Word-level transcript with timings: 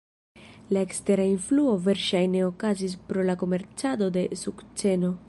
La 0.77 0.81
ekstera 0.85 1.27
influo 1.33 1.75
verŝajne 1.89 2.43
okazis 2.47 2.99
pro 3.11 3.29
la 3.31 3.39
komercado 3.45 4.09
de 4.19 4.29
sukceno. 4.47 5.17